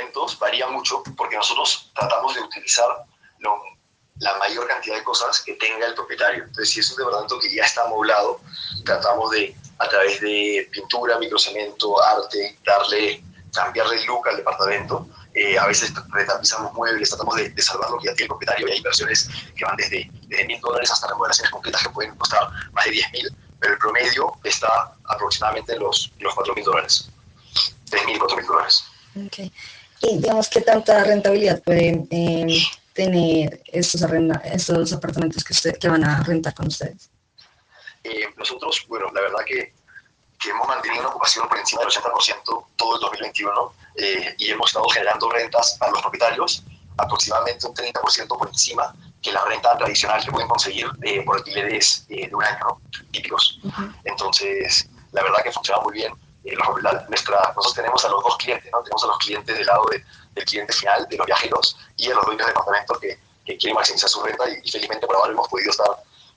[0.00, 2.88] departamentos varía mucho porque nosotros tratamos de utilizar
[4.20, 6.44] la mayor cantidad de cosas que tenga el propietario.
[6.44, 8.40] Entonces, si es un departamento que ya está amoblado,
[8.84, 13.24] tratamos de, a través de pintura, microcemento, arte, darle,
[13.54, 15.08] cambiarle el look al departamento.
[15.32, 18.68] Eh, a veces retapizamos muebles, tratamos de, salvar lo que ya tiene el propietario.
[18.68, 20.10] Y hay inversiones que van desde,
[20.46, 24.34] mil dólares hasta remodelaciones completas que pueden costar más de 10 mil, pero el promedio
[24.44, 27.08] está aproximadamente en los, los 4 mil dólares.
[27.88, 28.84] 3 mil, 4 mil dólares.
[29.26, 29.50] Okay.
[30.02, 32.62] Y digamos, ¿qué tanta rentabilidad pueden eh,
[32.94, 34.02] tener estos,
[34.44, 37.10] estos apartamentos que, usted, que van a rentar con ustedes?
[38.04, 39.74] Eh, nosotros, bueno, la verdad que,
[40.38, 44.70] que, hemos mantenido una ocupación por encima del 80% todo el 2021 eh, y hemos
[44.70, 46.64] estado generando rentas para los propietarios
[46.96, 50.86] aproximadamente un 30% por encima que la renta tradicional que pueden conseguir
[51.26, 53.60] por alquileres de un año, típicos.
[54.04, 56.12] Entonces, la verdad que funciona muy bien
[56.44, 56.56] eh,
[57.08, 58.82] nuestra, nosotros tenemos a los dos clientes, ¿no?
[58.82, 62.24] Tenemos a los clientes del lado del cliente final, de los viajeros, y a los
[62.24, 65.70] dueños de departamentos que, que quieren maximizar su renta y, felizmente por ahora hemos podido
[65.70, 65.88] estar,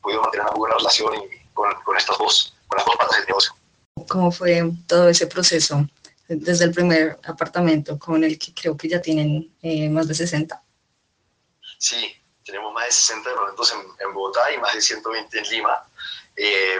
[0.00, 1.14] podido mantener una buena relación
[1.54, 3.52] con, con, estas dos, con las dos partes del negocio.
[4.08, 5.86] ¿Cómo fue todo ese proceso
[6.28, 10.62] desde el primer apartamento con el que creo que ya tienen eh, más de 60?
[11.78, 15.82] Sí, tenemos más de 60 departamentos en, en Bogotá y más de 120 en Lima.
[16.36, 16.78] Eh,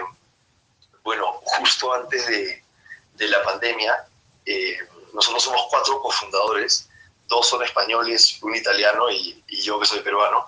[1.03, 2.63] bueno, justo antes de,
[3.19, 4.05] de la pandemia,
[4.45, 4.77] eh,
[5.13, 6.89] nosotros somos cuatro cofundadores,
[7.27, 10.47] dos son españoles, un italiano y, yo que soy peruano.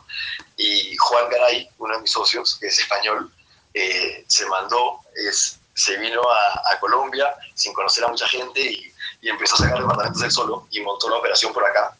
[0.58, 3.31] Y Juan Garay, uno de mis socios, que es español,
[3.73, 9.53] eh, se mandó, es, se vino a, Colombia sin conocer a mucha gente y, empezó
[9.53, 11.95] a sacar departamentos él solo y montó la operación por acá.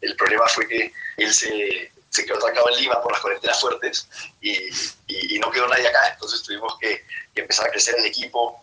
[0.00, 4.08] El problema fue que él se, se quedó atracado en Lima por las cuarentenas fuertes
[4.40, 6.12] y, no quedó nadie acá.
[6.12, 7.04] Entonces tuvimos que,
[7.34, 8.62] que empezar a crecer el equipo,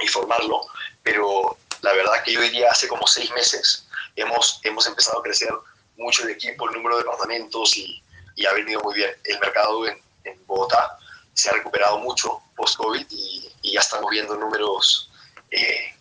[0.00, 0.62] y formarlo,
[1.02, 5.52] pero la verdad que yo diría hace como seis meses hemos, hemos empezado a crecer
[5.96, 8.00] mucho el equipo, el número de departamentos y,
[8.46, 9.10] ha venido muy bien.
[9.24, 10.98] El mercado en, en Bogotá
[11.34, 15.10] se ha recuperado mucho post-COVID y, y, ya estamos viendo números,
[15.50, 15.94] eh,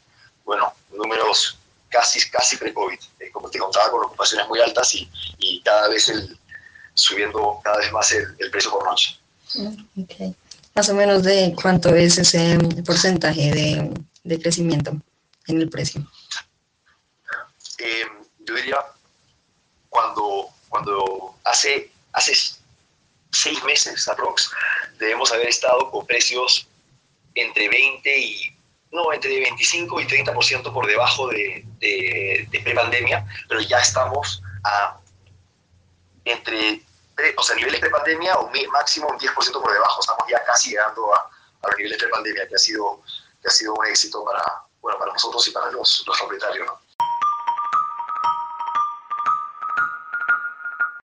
[0.43, 1.57] bueno, números
[1.89, 2.99] casi, casi pre-COVID.
[3.19, 6.37] Eh, como te contaba, con ocupaciones muy altas y, y cada vez el,
[6.93, 9.17] subiendo cada vez más el, precio por noche.
[9.55, 10.03] Mm,
[10.75, 14.91] más o menos de cuánto es ese porcentaje de, de crecimiento
[15.47, 16.05] en el precio.
[17.79, 18.05] Eh,
[18.39, 18.77] yo diría,
[19.89, 22.33] cuando, cuando hace, hace
[23.31, 24.51] seis meses aprox,
[24.99, 26.67] debemos haber estado con precios
[27.35, 28.55] entre 20 y,
[28.91, 34.99] no, entre 25 y 30% por debajo de, de, de pre-pandemia, pero ya estamos a
[36.25, 36.81] entre
[37.37, 40.01] o sea, niveles de pandemia o máximo un 10% por debajo.
[40.01, 41.29] Estamos ya casi llegando a,
[41.63, 43.01] los niveles de pandemia, que ha sido,
[43.41, 44.43] que ha sido un éxito para,
[44.81, 46.67] bueno, para nosotros y para los, los propietarios.
[46.67, 46.82] ¿no?